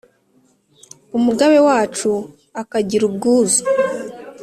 [1.17, 2.09] umugabe wacu
[2.61, 3.63] akagira ubwuzu